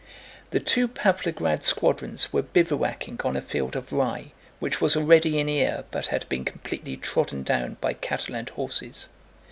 The 0.49 0.59
two 0.59 0.87
Pávlograd 0.87 1.61
squadrons 1.61 2.33
were 2.33 2.41
bivouacking 2.41 3.21
on 3.23 3.37
a 3.37 3.39
field 3.41 3.75
of 3.75 3.93
rye, 3.93 4.31
which 4.59 4.81
was 4.81 4.97
already 4.97 5.37
in 5.37 5.47
ear 5.47 5.83
but 5.91 6.07
had 6.07 6.27
been 6.27 6.43
completely 6.43 6.97
trodden 6.97 7.43
down 7.43 7.77
by 7.79 7.93
cattle 7.93 8.33
and 8.33 8.49
horses. 8.49 9.09